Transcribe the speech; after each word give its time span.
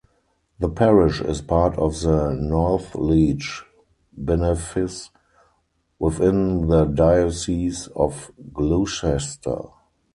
The 0.57 0.67
parish 0.69 1.21
is 1.21 1.41
part 1.41 1.77
of 1.77 2.01
the 2.01 2.31
Northleach 2.33 3.63
benefice 4.11 5.11
within 5.99 6.65
the 6.69 6.85
Diocese 6.85 7.85
of 7.89 8.31
Gloucester. 8.51 9.59